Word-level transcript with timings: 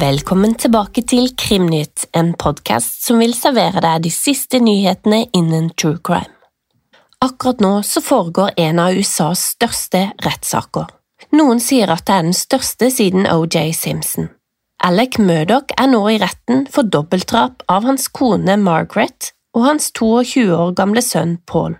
Velkommen 0.00 0.54
tilbake 0.54 1.02
til 1.02 1.28
Krimnytt, 1.36 2.06
en 2.16 2.32
podkast 2.34 3.04
som 3.04 3.20
vil 3.20 3.34
servere 3.36 3.82
deg 3.84 4.06
de 4.06 4.10
siste 4.14 4.58
nyhetene 4.62 5.26
innen 5.36 5.68
true 5.76 6.00
crime. 6.02 6.32
Akkurat 7.20 7.60
nå 7.60 7.72
så 7.84 8.00
foregår 8.00 8.54
en 8.56 8.80
av 8.80 8.96
USAs 8.96 9.44
største 9.54 10.06
rettssaker. 10.24 10.88
Noen 11.36 11.60
sier 11.60 11.92
at 11.92 12.06
det 12.08 12.16
er 12.16 12.28
den 12.30 12.36
største 12.36 12.88
siden 12.94 13.28
OJ 13.28 13.74
Simpson. 13.76 14.30
Alec 14.80 15.18
Murdoch 15.20 15.74
er 15.76 15.90
nå 15.92 15.98
i 16.08 16.16
retten 16.22 16.62
for 16.72 16.88
dobbeltdrap 16.88 17.66
av 17.68 17.84
hans 17.84 18.06
kone 18.16 18.54
Margaret 18.56 19.28
og 19.52 19.66
hans 19.66 19.90
22 19.92 20.46
år 20.56 20.72
gamle 20.78 21.02
sønn 21.04 21.34
Paul. 21.44 21.74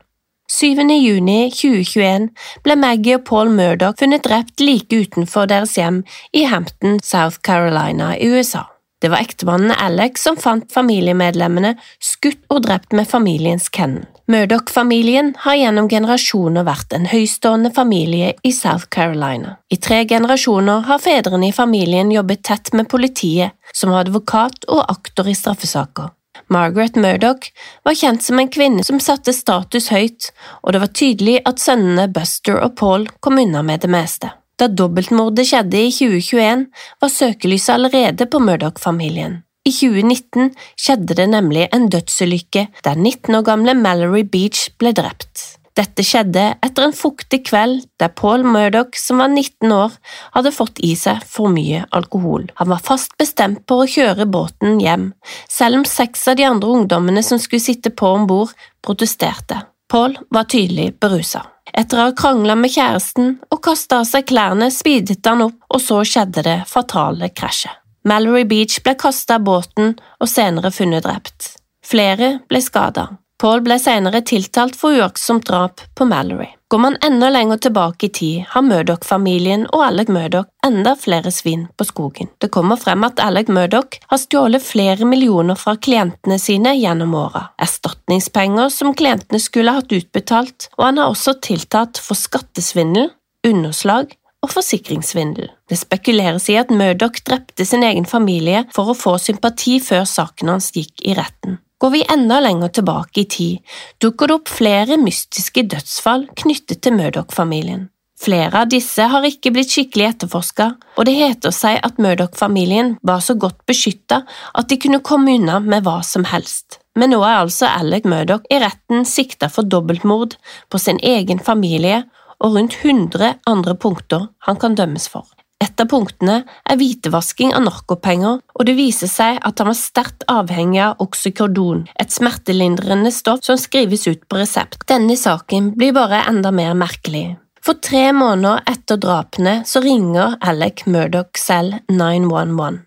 7. 0.53 0.83
juni 0.99 1.39
2021 1.55 2.27
ble 2.67 2.77
Maggie 2.77 3.17
og 3.17 3.25
Paul 3.25 3.55
Murdoch 3.55 3.97
funnet 4.03 4.27
drept 4.27 4.61
like 4.61 4.93
utenfor 4.93 5.49
deres 5.49 5.79
hjem 5.81 6.03
i 6.37 6.45
Hampton, 6.51 7.01
South 7.01 7.41
Carolina 7.47 8.13
i 8.19 8.29
USA. 8.29 8.67
Det 9.01 9.09
var 9.09 9.25
ektemannen 9.25 9.73
Alex 9.73 10.27
som 10.27 10.37
fant 10.37 10.69
familiemedlemmene 10.69 11.79
skutt 12.05 12.43
og 12.53 12.67
drept 12.69 12.93
med 12.93 13.09
familiens 13.09 13.73
kennel. 13.73 14.10
Murdoch-familien 14.31 15.33
har 15.43 15.57
gjennom 15.59 15.89
generasjoner 15.91 16.63
vært 16.63 16.93
en 16.95 17.09
høystående 17.11 17.73
familie 17.75 18.29
i 18.47 18.53
South 18.55 18.87
Carolina. 18.95 19.57
I 19.75 19.79
tre 19.83 20.05
generasjoner 20.07 20.85
har 20.87 21.03
fedrene 21.03 21.49
i 21.49 21.57
familien 21.57 22.13
jobbet 22.15 22.45
tett 22.47 22.71
med 22.79 22.87
politiet, 22.93 23.57
som 23.75 23.97
advokat 23.99 24.69
og 24.69 24.85
aktor 24.85 25.27
i 25.27 25.35
straffesaker. 25.35 26.13
Margaret 26.47 26.95
Murdoch 26.95 27.51
var 27.83 27.99
kjent 27.99 28.23
som 28.23 28.39
en 28.39 28.53
kvinne 28.55 28.87
som 28.87 29.03
satte 29.03 29.35
status 29.35 29.91
høyt, 29.91 30.31
og 30.63 30.77
det 30.77 30.85
var 30.85 30.95
tydelig 31.03 31.37
at 31.51 31.59
sønnene 31.59 32.07
Buster 32.15 32.63
og 32.63 32.79
Paul 32.79 33.11
kom 33.19 33.43
unna 33.43 33.67
med 33.67 33.83
det 33.83 33.91
meste. 33.91 34.31
Da 34.63 34.71
dobbeltmordet 34.71 35.49
skjedde 35.51 35.87
i 35.89 35.91
2021, 35.91 36.67
var 37.03 37.17
søkelyset 37.19 37.75
allerede 37.81 38.31
på 38.31 38.39
Murdoch-familien. 38.47 39.41
I 39.69 39.73
2019 39.77 40.55
skjedde 40.81 41.17
det 41.19 41.27
nemlig 41.35 41.67
en 41.75 41.89
dødsulykke 41.93 42.67
der 42.85 42.97
19 42.97 43.35
år 43.37 43.45
gamle 43.45 43.75
Mallory 43.77 44.23
Beach 44.25 44.71
ble 44.81 44.95
drept. 44.97 45.61
Dette 45.79 46.03
skjedde 46.05 46.43
etter 46.65 46.85
en 46.85 46.95
fuktig 46.97 47.43
kveld 47.47 47.85
der 48.01 48.11
Paul 48.17 48.43
Murdoch, 48.43 48.97
som 48.99 49.21
var 49.23 49.31
19 49.31 49.71
år, 49.73 49.95
hadde 50.35 50.53
fått 50.53 50.81
i 50.85 50.95
seg 50.99 51.23
for 51.29 51.53
mye 51.53 51.85
alkohol. 51.97 52.49
Han 52.59 52.73
var 52.73 52.83
fast 52.85 53.15
bestemt 53.21 53.63
på 53.71 53.83
å 53.83 53.89
kjøre 53.89 54.27
båten 54.29 54.81
hjem, 54.83 55.11
selv 55.49 55.81
om 55.81 55.87
seks 55.89 56.27
av 56.29 56.41
de 56.41 56.49
andre 56.49 56.75
ungdommene 56.81 57.23
som 57.25 57.41
skulle 57.41 57.65
sitte 57.65 57.95
på 57.95 58.11
om 58.17 58.27
bord, 58.29 58.53
protesterte. 58.85 59.63
Paul 59.91 60.17
var 60.31 60.51
tydelig 60.51 60.95
berusa. 61.03 61.45
Etter 61.71 62.01
å 62.01 62.09
ha 62.09 62.17
krangla 62.19 62.57
med 62.59 62.73
kjæresten 62.75 63.37
og 63.51 63.63
kasta 63.65 64.03
av 64.03 64.09
seg 64.11 64.27
klærne, 64.27 64.73
speedet 64.75 65.23
han 65.27 65.47
opp, 65.47 65.61
og 65.71 65.83
så 65.83 66.03
skjedde 66.07 66.45
det 66.47 66.59
fatale 66.71 67.31
krasjet. 67.31 67.80
Mallory 68.03 68.45
Beach 68.49 68.79
ble 68.85 68.95
kasta 68.97 69.37
av 69.37 69.45
båten 69.45 69.97
og 70.21 70.29
senere 70.29 70.71
funnet 70.73 71.05
drept. 71.05 71.57
Flere 71.85 72.39
ble 72.49 72.63
skada. 72.65 73.11
Paul 73.41 73.63
ble 73.65 73.77
senere 73.81 74.21
tiltalt 74.25 74.77
for 74.77 74.97
uaktsomt 74.97 75.47
drap 75.49 75.81
på 75.97 76.05
Mallory. 76.09 76.49
Går 76.71 76.79
man 76.79 76.97
enda 77.05 77.31
lenger 77.33 77.59
tilbake 77.65 78.07
i 78.07 78.11
tid, 78.15 78.45
har 78.49 78.63
Murdoch-familien 78.63 79.65
og 79.73 79.83
Alec 79.87 80.13
Murdoch 80.13 80.47
enda 80.67 80.93
flere 80.97 81.33
svin 81.35 81.65
på 81.77 81.87
skogen. 81.89 82.29
Det 82.39 82.51
kommer 82.55 82.79
frem 82.81 83.05
at 83.09 83.21
Alec 83.25 83.49
Murdoch 83.49 83.97
har 84.13 84.21
stjålet 84.23 84.65
flere 84.65 85.09
millioner 85.09 85.59
fra 85.59 85.75
klientene 85.77 86.39
sine 86.39 86.77
gjennom 86.79 87.17
åra, 87.19 87.49
erstatningspenger 87.61 88.71
som 88.73 88.95
klientene 88.95 89.41
skulle 89.43 89.75
hatt 89.77 89.93
utbetalt, 89.93 90.69
og 90.79 90.87
han 90.87 91.01
har 91.01 91.11
også 91.11 91.41
tiltatt 91.43 92.01
for 92.01 92.17
skattesvindel, 92.17 93.11
underslag 93.49 94.15
og 94.45 94.53
forsikringssvindel. 94.53 95.51
Det 95.71 95.79
spekuleres 95.79 96.49
i 96.51 96.57
at 96.59 96.73
Murdoch 96.75 97.21
drepte 97.23 97.65
sin 97.67 97.85
egen 97.87 98.07
familie 98.11 98.65
for 98.75 98.91
å 98.91 98.99
få 98.99 99.15
sympati 99.23 99.79
før 99.85 100.03
saken 100.09 100.51
hans 100.51 100.73
gikk 100.75 101.05
i 101.07 101.15
retten. 101.15 101.61
Går 101.81 101.93
vi 101.95 102.03
enda 102.13 102.41
lenger 102.43 102.75
tilbake 102.75 103.23
i 103.23 103.29
tid, 103.31 103.61
dukker 104.03 104.29
det 104.29 104.35
opp 104.41 104.51
flere 104.53 104.99
mystiske 105.01 105.63
dødsfall 105.71 106.27
knyttet 106.43 106.83
til 106.85 106.99
Murdoch-familien. 106.99 107.87
Flere 108.21 108.67
av 108.67 108.69
disse 108.69 109.07
har 109.09 109.25
ikke 109.25 109.55
blitt 109.55 109.73
skikkelig 109.73 110.11
etterforska, 110.11 110.67
og 110.99 111.07
det 111.09 111.15
heter 111.17 111.55
seg 111.57 111.79
at 111.87 112.03
Murdoch-familien 112.03 112.99
var 113.07 113.23
så 113.25 113.39
godt 113.39 113.63
beskytta 113.71 114.21
at 114.29 114.69
de 114.69 114.77
kunne 114.83 115.01
komme 115.07 115.39
unna 115.39 115.57
med 115.65 115.87
hva 115.87 116.03
som 116.05 116.27
helst. 116.29 116.83
Men 116.99 117.15
nå 117.15 117.23
er 117.25 117.39
altså 117.39 117.71
Alec 117.71 118.05
Murdoch 118.05 118.45
i 118.53 118.61
retten 118.61 119.07
sikta 119.09 119.49
for 119.49 119.65
dobbeltmord 119.65 120.37
på 120.69 120.83
sin 120.83 121.01
egen 121.01 121.41
familie 121.41 122.03
og 122.41 122.59
rundt 122.59 122.77
100 122.83 123.39
andre 123.49 123.77
punkter 123.81 124.29
han 124.45 124.61
kan 124.61 124.77
dømmes 124.77 125.09
for. 125.09 125.25
Et 125.61 125.83
av 125.83 125.89
punktene 125.93 126.39
er 126.49 126.79
hvitevasking 126.81 127.53
av 127.57 127.67
narkopenger, 127.67 128.41
og 128.41 128.67
det 128.67 128.77
viser 128.79 129.11
seg 129.11 129.41
at 129.45 129.61
han 129.61 129.69
var 129.69 129.77
sterkt 129.77 130.25
avhengig 130.33 130.81
av 130.87 131.03
oxycodon, 131.05 131.85
et 132.01 132.15
smertelindrende 132.15 133.13
stoff 133.13 133.45
som 133.45 133.61
skrives 133.61 134.07
ut 134.09 134.25
på 134.29 134.41
resept. 134.41 134.87
Denne 134.89 135.19
saken 135.21 135.75
blir 135.77 135.93
bare 135.97 136.25
enda 136.31 136.53
mer 136.55 136.73
merkelig. 136.79 137.37
For 137.61 137.77
tre 137.77 138.09
måneder 138.17 138.65
etter 138.73 138.97
drapene 139.01 139.61
så 139.69 139.83
ringer 139.85 140.39
Alec 140.41 140.87
Murdoch 140.89 141.37
selv 141.37 141.77
911. 141.93 142.81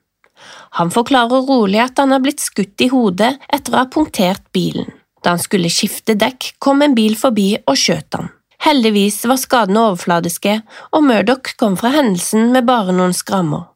Han 0.79 0.90
forklarer 0.91 1.45
rolig 1.45 1.78
at 1.84 2.01
han 2.01 2.11
har 2.11 2.23
blitt 2.23 2.41
skutt 2.41 2.81
i 2.81 2.90
hodet 2.90 3.35
etter 3.53 3.75
å 3.75 3.84
ha 3.84 3.90
punktert 3.94 4.50
bilen. 4.55 4.90
Da 5.23 5.35
han 5.35 5.41
skulle 5.41 5.72
skifte 5.72 6.17
dekk, 6.19 6.55
kom 6.59 6.81
en 6.81 6.97
bil 6.97 7.13
forbi 7.16 7.53
og 7.61 7.78
skjøt 7.79 8.17
han. 8.17 8.34
Heldigvis 8.63 9.25
var 9.28 9.40
skadene 9.41 9.81
overfladiske, 9.90 10.62
og 10.96 11.03
Murdoch 11.03 11.51
kom 11.59 11.75
fra 11.79 11.91
hendelsen 11.97 12.53
med 12.53 12.68
bare 12.69 12.96
noen 12.96 13.16
skrammer. 13.16 13.68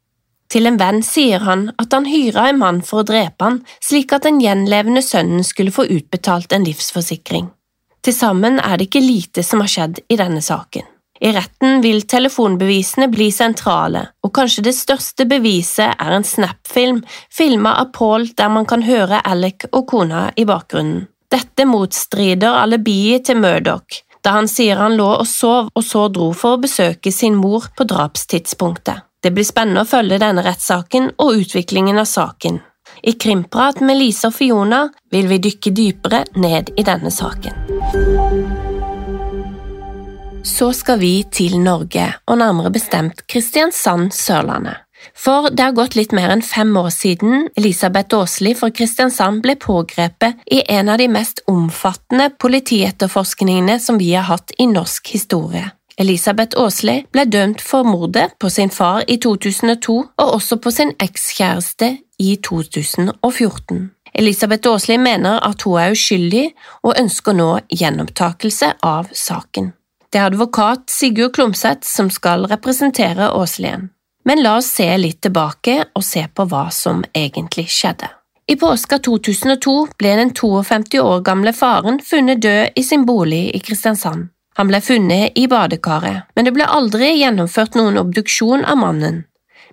Til 0.48 0.70
en 0.70 0.78
venn 0.80 1.02
sier 1.04 1.44
han 1.44 1.66
at 1.76 1.92
han 1.92 2.08
hyra 2.08 2.46
en 2.48 2.62
mann 2.62 2.80
for 2.88 3.02
å 3.02 3.08
drepe 3.08 3.44
han, 3.44 3.58
slik 3.84 4.14
at 4.16 4.24
den 4.24 4.40
gjenlevende 4.40 5.04
sønnen 5.04 5.44
skulle 5.44 5.76
få 5.76 5.90
utbetalt 5.92 6.56
en 6.56 6.64
livsforsikring. 6.64 7.50
Til 8.00 8.16
sammen 8.16 8.62
er 8.64 8.78
det 8.78 8.88
ikke 8.88 9.04
lite 9.04 9.44
som 9.44 9.60
har 9.60 9.74
skjedd 9.74 10.00
i 10.08 10.20
denne 10.20 10.40
saken. 10.46 10.88
I 11.20 11.34
retten 11.34 11.82
vil 11.82 12.04
telefonbevisene 12.08 13.10
bli 13.12 13.28
sentrale, 13.34 14.06
og 14.24 14.32
kanskje 14.38 14.68
det 14.70 14.76
største 14.78 15.26
beviset 15.28 15.98
er 15.98 16.16
en 16.16 16.24
Snap-film 16.24 17.02
filma 17.34 17.74
av 17.82 17.92
Paul 17.98 18.30
der 18.38 18.54
man 18.54 18.70
kan 18.70 18.86
høre 18.88 19.20
Alec 19.26 19.66
og 19.74 19.88
kona 19.90 20.30
i 20.38 20.46
bakgrunnen. 20.48 21.08
Dette 21.28 21.66
motstrider 21.68 22.56
alibiet 22.62 23.26
til 23.28 23.42
Murdoch, 23.42 23.98
da 24.28 24.32
han 24.32 24.48
sier 24.52 24.76
han 24.76 24.98
lå 25.00 25.08
og 25.22 25.28
sov 25.28 25.70
og 25.72 25.84
så 25.88 26.02
dro 26.12 26.34
for 26.36 26.58
å 26.58 26.60
besøke 26.60 27.14
sin 27.16 27.38
mor 27.40 27.70
på 27.78 27.86
drapstidspunktet. 27.88 29.06
Det 29.24 29.32
blir 29.32 29.48
spennende 29.48 29.86
å 29.86 29.88
følge 29.88 30.20
denne 30.20 30.44
rettssaken 30.44 31.14
og 31.24 31.40
utviklingen 31.46 31.96
av 32.02 32.10
saken. 32.12 32.60
I 33.08 33.14
Krimprat 33.16 33.80
med 33.80 33.96
Lise 34.02 34.28
og 34.28 34.36
Fiona 34.36 34.82
vil 35.16 35.30
vi 35.32 35.40
dykke 35.48 35.72
dypere 35.80 36.22
ned 36.44 36.74
i 36.76 36.84
denne 36.84 37.12
saken. 37.14 37.56
Så 40.44 40.74
skal 40.76 41.00
vi 41.00 41.14
til 41.32 41.56
Norge, 41.64 42.10
og 42.28 42.40
nærmere 42.44 42.74
bestemt 42.76 43.24
Kristiansand, 43.32 44.12
Sørlandet. 44.16 44.87
For 45.18 45.50
det 45.50 45.64
har 45.64 45.76
gått 45.78 45.96
litt 45.98 46.14
mer 46.16 46.32
enn 46.34 46.44
fem 46.46 46.72
år 46.78 46.90
siden 46.94 47.48
Elisabeth 47.58 48.18
Aasli 48.18 48.54
fra 48.58 48.70
Kristiansand 48.74 49.44
ble 49.46 49.56
pågrepet 49.62 50.44
i 50.52 50.64
en 50.74 50.90
av 50.90 51.02
de 51.02 51.08
mest 51.12 51.44
omfattende 51.48 52.30
politietterforskningene 52.42 53.80
som 53.84 54.00
vi 54.02 54.14
har 54.14 54.28
hatt 54.30 54.54
i 54.58 54.70
norsk 54.70 55.14
historie. 55.14 55.72
Elisabeth 55.98 56.58
Aasli 56.62 57.00
ble 57.14 57.26
dømt 57.26 57.62
for 57.62 57.88
mordet 57.88 58.30
på 58.42 58.50
sin 58.54 58.70
far 58.70 59.02
i 59.10 59.18
2002 59.18 59.96
og 59.98 60.34
også 60.38 60.60
på 60.62 60.74
sin 60.74 60.94
ekskjæreste 61.02 61.96
i 62.22 62.36
2014. 62.46 63.88
Elisabeth 64.18 64.70
Aasli 64.70 64.98
mener 65.02 65.42
at 65.46 65.66
hun 65.66 65.80
er 65.82 65.94
uskyldig 65.94 66.46
og 66.84 66.96
ønsker 66.98 67.38
nå 67.38 67.50
gjenopptakelse 67.74 68.76
av 68.86 69.10
saken. 69.14 69.74
Det 70.14 70.22
er 70.22 70.30
advokat 70.32 70.88
Sigurd 70.90 71.34
Klomsæt 71.36 71.86
som 71.86 72.10
skal 72.14 72.46
representere 72.50 73.34
Aaslien. 73.34 73.90
Men 74.28 74.42
la 74.44 74.58
oss 74.60 74.68
se 74.76 74.86
litt 75.00 75.22
tilbake 75.24 75.86
og 75.96 76.04
se 76.04 76.26
på 76.28 76.46
hva 76.52 76.66
som 76.76 77.06
egentlig 77.16 77.70
skjedde. 77.72 78.10
I 78.52 78.56
påska 78.60 79.00
2002 79.00 79.76
ble 80.00 80.12
den 80.20 80.34
52 80.36 81.00
år 81.00 81.22
gamle 81.24 81.54
faren 81.56 82.02
funnet 82.04 82.42
død 82.44 82.76
i 82.76 82.84
sin 82.84 83.06
bolig 83.08 83.46
i 83.56 83.62
Kristiansand. 83.64 84.28
Han 84.60 84.68
ble 84.68 84.82
funnet 84.84 85.40
i 85.40 85.46
badekaret, 85.48 86.28
men 86.36 86.48
det 86.48 86.54
ble 86.56 86.68
aldri 86.68 87.14
gjennomført 87.22 87.80
noen 87.80 88.00
obduksjon 88.04 88.68
av 88.68 88.80
mannen. 88.84 89.24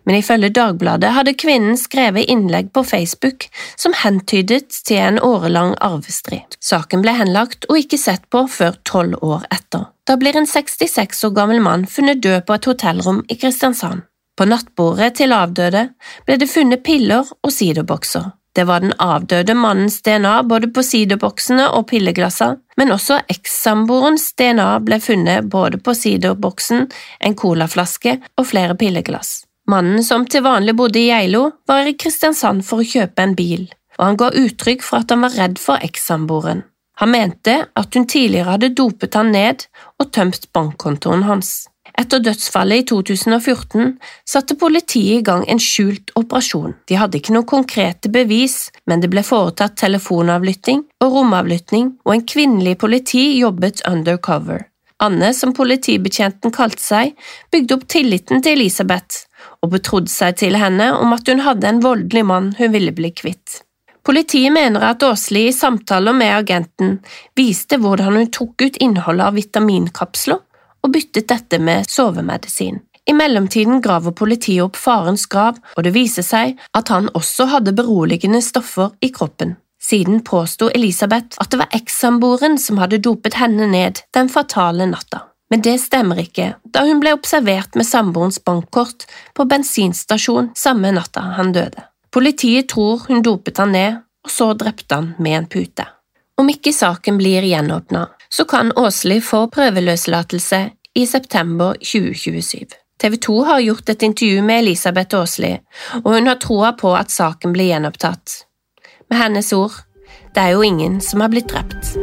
Men 0.06 0.20
ifølge 0.20 0.52
Dagbladet 0.54 1.14
hadde 1.16 1.34
kvinnen 1.40 1.78
skrevet 1.80 2.30
innlegg 2.30 2.70
på 2.76 2.86
Facebook 2.86 3.48
som 3.74 3.94
hentydet 4.04 4.70
til 4.86 5.02
en 5.02 5.18
årelang 5.18 5.74
arvestrid. 5.82 6.58
Saken 6.60 7.02
ble 7.02 7.18
henlagt 7.18 7.66
og 7.70 7.82
ikke 7.82 7.98
sett 7.98 8.30
på 8.30 8.46
før 8.46 8.78
tolv 8.86 9.18
år 9.18 9.48
etter. 9.50 9.88
Da 10.06 10.18
blir 10.20 10.36
en 10.36 10.46
66 10.46 11.26
år 11.26 11.38
gammel 11.42 11.62
mann 11.64 11.90
funnet 11.90 12.22
død 12.22 12.44
på 12.46 12.58
et 12.58 12.74
hotellrom 12.74 13.24
i 13.26 13.38
Kristiansand. 13.40 14.04
På 14.36 14.46
nattbordet 14.50 15.14
til 15.20 15.34
avdøde 15.34 15.88
ble 16.26 16.38
det 16.40 16.50
funnet 16.50 16.82
piller 16.86 17.28
og 17.42 17.52
siderbokser. 17.54 18.32
Det 18.54 18.64
var 18.64 18.84
den 18.84 18.92
avdøde 19.02 19.54
mannens 19.58 20.00
DNA 20.02 20.42
både 20.46 20.68
på 20.74 20.82
siderboksene 20.86 21.66
og 21.74 21.88
pilleglassene, 21.90 22.60
men 22.78 22.92
også 22.94 23.18
ekssamboerens 23.30 24.28
DNA 24.38 24.68
ble 24.86 25.00
funnet 25.02 25.48
både 25.50 25.80
på 25.82 25.94
siderboksen, 25.98 26.86
en 27.20 27.34
colaflaske 27.38 28.20
og 28.38 28.46
flere 28.50 28.76
pilleglass. 28.78 29.42
Mannen 29.70 30.04
som 30.06 30.26
til 30.26 30.44
vanlig 30.44 30.76
bodde 30.76 31.00
i 31.00 31.08
Geilo, 31.08 31.48
var 31.66 31.88
i 31.88 31.96
Kristiansand 31.98 32.62
for 32.66 32.82
å 32.82 32.86
kjøpe 32.86 33.24
en 33.24 33.34
bil, 33.38 33.66
og 33.98 34.06
han 34.06 34.20
ga 34.20 34.30
uttrykk 34.44 34.86
for 34.86 35.02
at 35.02 35.14
han 35.14 35.24
var 35.24 35.34
redd 35.38 35.58
for 35.62 35.82
ekssamboeren. 35.82 36.62
Han 37.02 37.10
mente 37.10 37.56
at 37.74 37.96
hun 37.96 38.06
tidligere 38.06 38.54
hadde 38.54 38.74
dopet 38.78 39.16
han 39.18 39.32
ned 39.34 39.66
og 39.98 40.12
tømt 40.14 40.46
bankkontoen 40.54 41.24
hans. 41.26 41.64
Etter 41.94 42.18
dødsfallet 42.18 42.82
i 42.82 42.84
2014 42.90 43.92
satte 44.26 44.56
politiet 44.58 45.20
i 45.20 45.24
gang 45.26 45.44
en 45.50 45.60
skjult 45.62 46.10
operasjon. 46.18 46.74
De 46.90 46.98
hadde 46.98 47.20
ikke 47.20 47.34
noen 47.36 47.46
konkrete 47.46 48.10
bevis, 48.10 48.72
men 48.90 49.02
det 49.02 49.12
ble 49.12 49.22
foretatt 49.22 49.76
telefonavlytting 49.78 50.82
og 51.04 51.18
romavlytting, 51.18 51.92
og 52.02 52.16
en 52.16 52.24
kvinnelig 52.26 52.80
politi 52.82 53.24
jobbet 53.38 53.84
undercover. 53.86 54.66
Anne, 55.04 55.30
som 55.34 55.52
politibetjenten 55.54 56.54
kalte 56.54 56.82
seg, 56.82 57.12
bygde 57.52 57.76
opp 57.76 57.86
tilliten 57.90 58.42
til 58.42 58.58
Elisabeth 58.58 59.26
og 59.62 59.74
betrodde 59.74 60.10
seg 60.10 60.38
til 60.40 60.58
henne 60.58 60.90
om 60.96 61.14
at 61.14 61.28
hun 61.30 61.42
hadde 61.44 61.68
en 61.68 61.82
voldelig 61.84 62.24
mann 62.26 62.52
hun 62.58 62.74
ville 62.74 62.94
bli 62.94 63.10
kvitt. 63.14 63.60
Politiet 64.04 64.52
mener 64.52 64.82
at 64.84 65.02
Åsli 65.06 65.46
i 65.48 65.54
samtaler 65.56 66.16
med 66.16 66.34
agenten 66.36 66.98
viste 67.38 67.78
hvordan 67.80 68.18
hun 68.18 68.32
tok 68.34 68.66
ut 68.66 68.82
innholdet 68.84 69.30
av 69.30 69.38
vitaminkapsler 69.38 70.42
og 70.84 70.92
byttet 70.92 71.28
dette 71.32 71.58
med 71.58 71.88
sovemedisin. 71.90 72.82
I 73.04 73.12
mellomtiden 73.12 73.82
graver 73.84 74.14
politiet 74.16 74.62
opp 74.64 74.78
farens 74.80 75.26
grav, 75.28 75.58
og 75.76 75.84
det 75.84 75.92
viser 75.96 76.24
seg 76.24 76.56
at 76.76 76.88
han 76.92 77.10
også 77.12 77.50
hadde 77.52 77.76
beroligende 77.76 78.40
stoffer 78.44 78.94
i 79.04 79.10
kroppen. 79.12 79.56
Siden 79.84 80.22
påsto 80.24 80.70
Elisabeth 80.72 81.36
at 81.42 81.50
det 81.52 81.60
var 81.60 81.74
ekssamboeren 81.76 82.56
som 82.60 82.80
hadde 82.80 83.02
dopet 83.04 83.36
henne 83.36 83.68
ned 83.68 84.00
den 84.16 84.30
fatale 84.32 84.86
natta. 84.88 85.26
Men 85.52 85.60
det 85.60 85.76
stemmer 85.82 86.22
ikke, 86.22 86.54
da 86.64 86.86
hun 86.86 87.02
ble 87.02 87.12
observert 87.12 87.76
med 87.76 87.84
samboerens 87.86 88.40
bankkort 88.40 89.04
på 89.36 89.44
bensinstasjon 89.50 90.54
samme 90.56 90.94
natta 90.96 91.26
han 91.36 91.52
døde. 91.52 91.84
Politiet 92.14 92.70
tror 92.72 93.04
hun 93.10 93.20
dopet 93.26 93.60
han 93.60 93.74
ned, 93.76 94.00
og 94.24 94.32
så 94.32 94.52
drepte 94.56 94.96
han 94.96 95.12
med 95.18 95.36
en 95.42 95.50
pute. 95.52 95.84
Om 96.40 96.48
ikke 96.50 96.72
saken 96.74 97.20
blir 97.20 97.44
gjenåpna, 97.46 98.06
så 98.36 98.44
kan 98.44 98.72
Åsli 98.76 99.20
få 99.20 99.46
prøveløslatelse 99.46 100.70
i 100.94 101.06
september 101.06 101.74
2027. 101.74 102.66
TV 103.02 103.16
2 103.16 103.34
har 103.44 103.60
gjort 103.60 103.88
et 103.88 104.02
intervju 104.02 104.42
med 104.42 104.58
Elisabeth 104.64 105.16
Åsli, 105.16 105.52
og 106.02 106.08
hun 106.16 106.26
har 106.26 106.40
troa 106.42 106.72
på 106.78 106.96
at 106.98 107.14
saken 107.14 107.54
blir 107.54 107.70
gjenopptatt. 107.70 108.34
Med 109.10 109.20
hennes 109.20 109.52
ord, 109.54 109.78
det 110.34 110.42
er 110.42 110.56
jo 110.56 110.66
ingen 110.66 110.98
som 111.00 111.22
har 111.22 111.30
blitt 111.30 111.54
drept. 111.54 111.94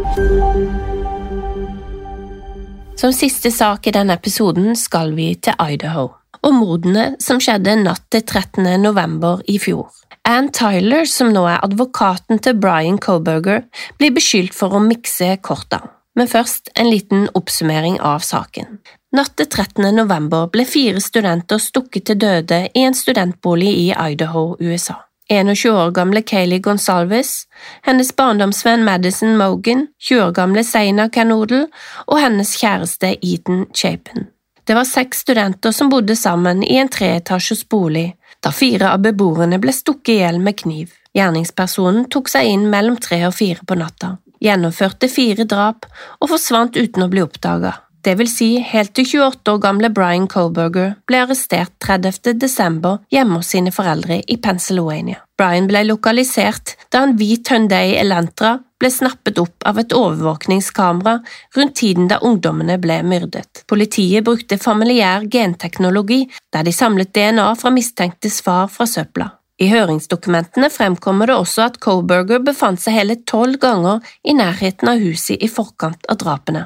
Som 2.96 3.12
siste 3.12 3.52
sak 3.52 3.88
i 3.88 3.96
denne 3.96 4.16
episoden 4.16 4.76
skal 4.80 5.12
vi 5.20 5.34
til 5.36 5.60
Idaho, 5.60 6.08
og 6.42 6.54
mordene 6.56 7.16
som 7.20 7.44
skjedde 7.44 7.76
natt 7.84 8.08
til 8.14 8.24
13. 8.24 8.70
november 8.80 9.44
i 9.52 9.60
fjor. 9.60 9.90
Ann 10.24 10.54
Tyler, 10.56 11.04
som 11.10 11.34
nå 11.36 11.44
er 11.50 11.64
advokaten 11.66 12.40
til 12.40 12.60
Brian 12.62 13.02
Coburger, 13.02 13.66
blir 14.00 14.14
beskyldt 14.16 14.56
for 14.56 14.78
å 14.78 14.84
mikse 14.86 15.36
korta. 15.44 15.90
Men 16.16 16.28
først 16.28 16.70
en 16.76 16.90
liten 16.90 17.30
oppsummering 17.34 18.00
av 18.02 18.20
saken. 18.26 18.80
Natt 19.16 19.38
til 19.40 19.48
13. 19.48 19.88
november 19.96 20.50
ble 20.52 20.66
fire 20.68 21.00
studenter 21.04 21.60
stukket 21.60 22.10
til 22.10 22.20
døde 22.20 22.66
i 22.76 22.84
en 22.88 22.96
studentbolig 22.96 23.72
i 23.72 23.88
Idaho, 23.92 24.56
USA. 24.60 25.02
21 25.32 25.72
år 25.72 25.92
gamle 25.96 26.22
Kayleigh 26.28 26.64
Gonsalves, 26.64 27.46
hennes 27.88 28.12
barndomsvenn 28.16 28.84
Madison 28.84 29.38
Mogan, 29.40 29.88
20 30.00 30.24
år 30.26 30.32
gamle 30.36 30.64
Seina 30.68 31.08
Canodle 31.08 31.68
og 32.08 32.20
hennes 32.20 32.52
kjæreste 32.60 33.14
Eton 33.22 33.66
Chapin. 33.74 34.28
Det 34.68 34.76
var 34.76 34.88
seks 34.88 35.24
studenter 35.24 35.72
som 35.72 35.90
bodde 35.90 36.16
sammen 36.16 36.64
i 36.64 36.78
en 36.80 36.92
treetasjes 36.92 37.64
bolig 37.70 38.12
da 38.44 38.52
fire 38.56 38.92
av 38.96 39.04
beboerne 39.06 39.60
ble 39.62 39.74
stukket 39.76 40.16
i 40.16 40.20
hjel 40.20 40.42
med 40.44 40.58
kniv. 40.64 40.92
Gjerningspersonen 41.16 42.08
tok 42.12 42.32
seg 42.32 42.48
inn 42.48 42.68
mellom 42.72 42.98
tre 43.00 43.22
og 43.28 43.36
fire 43.36 43.66
på 43.68 43.78
natta, 43.80 44.16
gjennomførte 44.44 45.10
fire 45.12 45.46
drap 45.46 45.88
og 46.20 46.34
forsvant 46.34 46.78
uten 46.78 47.06
å 47.06 47.10
bli 47.12 47.24
oppdaga. 47.24 47.78
Vil 48.02 48.30
si 48.30 48.56
helt 48.66 48.96
til 48.98 49.06
28 49.06 49.52
år 49.54 49.60
gamle 49.62 49.90
Brian 49.94 50.26
Colberger 50.28 50.96
ble 51.06 51.20
arrestert 51.22 51.76
30. 51.86 52.34
desember 52.42 52.98
hjemme 53.14 53.38
hos 53.38 53.52
sine 53.54 53.70
foreldre 53.74 54.24
i 54.26 54.38
Pennsylvania. 54.42 55.20
Brian 55.38 55.70
ble 55.70 55.84
lokalisert 55.86 56.76
da 56.90 57.04
en 57.06 57.14
hvit 57.20 57.52
Hyundai 57.54 57.94
Elantra 58.02 58.56
ble 58.82 58.90
snappet 58.90 59.38
opp 59.38 59.68
av 59.70 59.78
et 59.78 59.94
overvåkningskamera 59.94 61.20
rundt 61.58 61.76
tiden 61.78 62.10
da 62.10 62.18
ungdommene 62.26 62.80
ble 62.82 63.02
myrdet. 63.06 63.62
Politiet 63.70 64.26
brukte 64.26 64.58
familiær 64.58 65.28
genteknologi 65.30 66.24
der 66.54 66.66
de 66.66 66.74
samlet 66.74 67.14
DNA 67.14 67.52
fra 67.62 67.74
mistenktes 67.74 68.42
far 68.42 68.66
fra 68.74 68.90
søpla. 68.90 69.30
I 69.62 69.68
høringsdokumentene 69.70 70.72
fremkommer 70.74 71.30
det 71.30 71.36
også 71.38 71.68
at 71.68 71.78
Coburger 71.84 72.42
befant 72.42 72.82
seg 72.82 72.98
hele 72.98 73.20
tolv 73.30 73.60
ganger 73.62 74.02
i 74.26 74.34
nærheten 74.34 74.90
av 74.90 75.04
huset 75.04 75.38
i 75.38 75.50
forkant 75.52 76.08
av 76.10 76.18
drapene, 76.24 76.66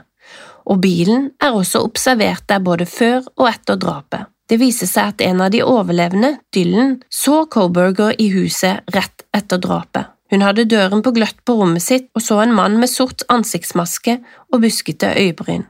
og 0.63 0.79
bilen 0.85 1.27
er 1.43 1.57
også 1.57 1.83
observert 1.83 2.47
der 2.47 2.63
både 2.63 2.87
før 2.87 3.27
og 3.35 3.49
etter 3.51 3.81
drapet. 3.81 4.31
Det 4.47 4.59
viser 4.61 4.87
seg 4.87 5.11
at 5.11 5.23
en 5.25 5.41
av 5.41 5.51
de 5.51 5.63
overlevende, 5.65 6.35
Dylan, 6.53 6.99
så 7.09 7.43
Coburger 7.51 8.13
i 8.21 8.29
huset 8.31 8.85
rett 8.95 9.25
etter 9.35 9.59
drapet. 9.59 10.11
Hun 10.31 10.41
hadde 10.45 10.67
døren 10.69 11.03
på 11.05 11.13
gløtt 11.13 11.37
på 11.45 11.57
rommet 11.59 11.83
sitt 11.83 12.07
og 12.15 12.23
så 12.23 12.39
en 12.43 12.53
mann 12.55 12.79
med 12.81 12.89
sort 12.89 13.25
ansiktsmaske 13.31 14.19
og 14.53 14.61
buskete 14.63 15.11
øyebryn. 15.19 15.65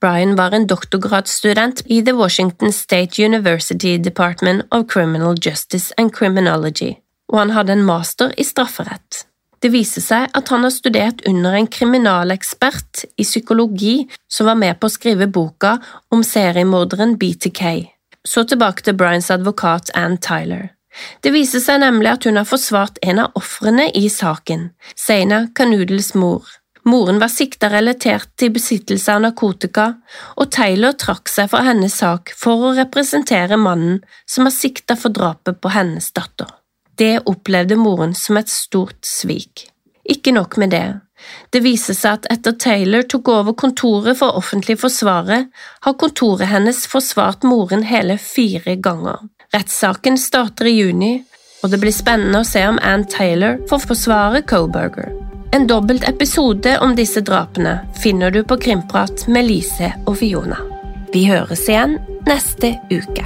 Brian 0.00 0.36
var 0.36 0.54
en 0.54 0.66
doktorgradsstudent 0.66 1.82
i 1.86 2.02
The 2.04 2.12
Washington 2.14 2.72
State 2.72 3.24
University 3.24 3.96
Department 3.98 4.62
of 4.70 4.86
Criminal 4.86 5.34
Justice 5.46 5.94
and 5.98 6.12
Criminology, 6.14 6.92
og 7.32 7.38
han 7.38 7.50
hadde 7.50 7.74
en 7.74 7.82
master 7.84 8.30
i 8.38 8.46
strafferett. 8.46 9.24
Det 9.58 9.72
viser 9.74 10.04
seg 10.04 10.30
at 10.38 10.52
han 10.54 10.62
har 10.62 10.70
studert 10.70 11.24
under 11.26 11.56
en 11.58 11.66
kriminalekspert 11.66 13.02
i 13.18 13.26
psykologi 13.26 14.06
som 14.30 14.46
var 14.46 14.60
med 14.60 14.78
på 14.78 14.86
å 14.86 14.94
skrive 14.94 15.26
boka 15.26 15.80
om 16.14 16.22
seriemorderen 16.22 17.16
BTK. 17.18 17.90
Så 18.22 18.44
tilbake 18.46 18.86
til 18.86 18.94
Bryans 18.94 19.32
advokat 19.34 19.90
Ann 19.98 20.20
Tyler. 20.22 20.68
Det 21.22 21.34
viser 21.34 21.62
seg 21.62 21.82
nemlig 21.82 22.12
at 22.12 22.26
hun 22.26 22.38
har 22.38 22.46
forsvart 22.46 23.02
en 23.02 23.24
av 23.24 23.34
ofrene 23.38 23.90
i 23.98 24.06
saken, 24.12 24.70
Seina 24.94 25.46
Kanudels 25.58 26.14
mor. 26.14 26.46
Moren 26.88 27.18
var 27.20 27.28
sikta 27.28 27.68
relatert 27.68 28.30
til 28.40 28.52
besittelse 28.54 29.12
av 29.12 29.20
narkotika, 29.26 29.88
og 30.40 30.48
Taylor 30.54 30.94
trakk 30.96 31.28
seg 31.28 31.50
fra 31.52 31.60
hennes 31.66 31.98
sak 32.00 32.32
for 32.38 32.70
å 32.70 32.76
representere 32.78 33.58
mannen 33.60 33.98
som 34.24 34.48
var 34.48 34.54
sikta 34.56 34.96
for 34.96 35.12
drapet 35.12 35.60
på 35.60 35.74
hennes 35.74 36.08
datter. 36.16 36.48
Det 36.98 37.26
opplevde 37.28 37.76
moren 37.76 38.16
som 38.16 38.40
et 38.40 38.48
stort 38.48 39.04
svik. 39.04 39.68
Ikke 40.08 40.32
nok 40.32 40.56
med 40.56 40.72
det, 40.72 40.86
det 41.52 41.60
viser 41.64 41.96
seg 41.96 42.18
at 42.18 42.28
etter 42.32 42.56
Taylor 42.56 43.04
tok 43.04 43.28
over 43.34 43.56
kontoret 43.58 44.18
for 44.20 44.38
offentlig 44.40 44.78
forsvarer, 44.80 45.48
har 45.84 45.98
kontoret 46.00 46.48
hennes 46.48 46.84
forsvart 46.88 47.44
moren 47.44 47.84
hele 47.88 48.18
fire 48.22 48.78
ganger. 48.80 49.26
Rettssaken 49.54 50.18
starter 50.20 50.70
i 50.70 50.78
juni, 50.78 51.14
og 51.62 51.72
det 51.72 51.82
blir 51.82 51.94
spennende 51.94 52.44
å 52.44 52.48
se 52.48 52.64
om 52.68 52.80
Ann 52.80 53.08
Taylor 53.10 53.58
får 53.70 53.88
forsvare 53.90 54.46
Coburger. 54.48 55.27
En 55.50 55.66
dobbelt 55.66 56.08
episode 56.08 56.78
om 56.78 56.92
disse 56.96 57.20
drapene 57.24 57.78
finner 58.02 58.30
du 58.30 58.42
på 58.44 58.58
Krimprat 58.60 59.24
med 59.32 59.46
Lise 59.48 59.88
og 60.04 60.18
Fiona. 60.20 60.58
Vi 61.08 61.22
høres 61.24 61.62
igjen 61.70 61.96
neste 62.28 62.74
uke. 62.92 63.24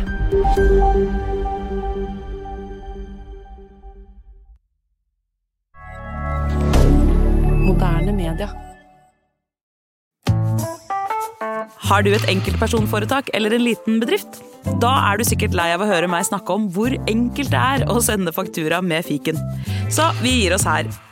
Moderne 7.67 8.15
media. 8.15 8.49
Har 11.91 12.07
du 12.07 12.15
et 12.15 12.31
enkeltpersonforetak 12.31 13.35
eller 13.35 13.59
en 13.59 13.67
liten 13.67 13.99
bedrift? 13.99 14.45
Da 14.79 14.95
er 15.11 15.19
du 15.19 15.27
sikkert 15.27 15.59
lei 15.59 15.73
av 15.75 15.83
å 15.83 15.91
høre 15.91 16.07
meg 16.11 16.29
snakke 16.31 16.55
om 16.55 16.71
hvor 16.71 16.95
enkelt 17.11 17.51
det 17.51 17.63
er 17.77 17.89
å 17.91 17.99
sende 18.05 18.31
faktura 18.35 18.79
med 18.79 19.11
fiken. 19.11 19.43
Så 19.91 20.07
vi 20.23 20.39
gir 20.45 20.55
oss 20.55 20.71
her, 20.71 20.87